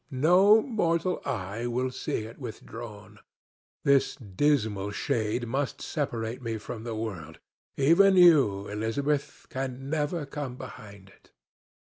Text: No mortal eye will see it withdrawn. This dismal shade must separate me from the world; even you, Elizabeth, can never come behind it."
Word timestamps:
No 0.09 0.63
mortal 0.63 1.21
eye 1.25 1.67
will 1.67 1.91
see 1.91 2.23
it 2.25 2.39
withdrawn. 2.39 3.19
This 3.83 4.15
dismal 4.15 4.89
shade 4.89 5.45
must 5.47 5.79
separate 5.79 6.41
me 6.41 6.57
from 6.57 6.83
the 6.85 6.95
world; 6.95 7.37
even 7.77 8.15
you, 8.17 8.67
Elizabeth, 8.67 9.45
can 9.51 9.91
never 9.91 10.25
come 10.25 10.55
behind 10.55 11.09
it." 11.09 11.29